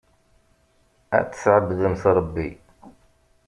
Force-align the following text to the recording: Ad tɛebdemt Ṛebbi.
Ad 1.17 1.27
tɛebdemt 1.31 2.03
Ṛebbi. 2.17 2.49